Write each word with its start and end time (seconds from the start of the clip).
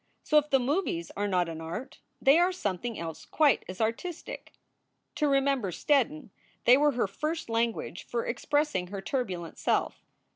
So 0.23 0.39
if 0.39 0.49
the 0.49 0.57
movies 0.57 1.11
are 1.15 1.27
not 1.27 1.47
an 1.47 1.61
art, 1.61 1.99
they 2.19 2.39
are 2.39 2.51
something 2.51 2.97
else 2.97 3.23
quite 3.23 3.63
as 3.69 3.79
artistic. 3.79 4.51
To 5.13 5.27
Remember 5.27 5.69
Steddon 5.69 6.31
they 6.65 6.75
were 6.75 6.93
her 6.93 7.05
first 7.05 7.51
language 7.51 8.03
for 8.05 8.25
expressing 8.25 8.87
her 8.87 8.99
turbulent 9.01 9.59
self. 9.59 10.03